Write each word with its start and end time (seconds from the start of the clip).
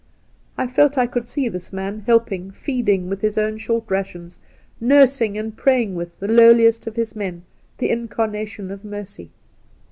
I 0.57 0.65
felt 0.65 0.97
I 0.97 1.05
could 1.05 1.27
see 1.27 1.47
this 1.47 1.71
man 1.71 1.99
helping, 2.07 2.49
feedingwith 2.49 3.21
his 3.21 3.37
own 3.37 3.59
short 3.59 3.83
rations, 3.87 4.39
nursing, 4.79 5.37
and 5.37 5.55
praying 5.55 5.93
with, 5.93 6.17
the 6.19 6.27
lowliest 6.27 6.87
of 6.87 6.95
his 6.95 7.15
men, 7.15 7.43
the 7.77 7.91
incarnation 7.91 8.71
of 8.71 8.83
mercy. 8.83 9.29